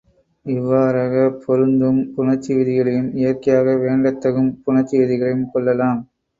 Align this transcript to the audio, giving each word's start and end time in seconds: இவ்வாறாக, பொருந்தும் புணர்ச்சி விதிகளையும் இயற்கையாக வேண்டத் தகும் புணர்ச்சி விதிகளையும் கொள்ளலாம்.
இவ்வாறாக, 0.45 1.13
பொருந்தும் 1.43 1.99
புணர்ச்சி 2.15 2.51
விதிகளையும் 2.55 3.13
இயற்கையாக 3.19 3.77
வேண்டத் 3.85 4.21
தகும் 4.23 4.51
புணர்ச்சி 4.63 4.95
விதிகளையும் 4.97 5.49
கொள்ளலாம். 5.51 6.01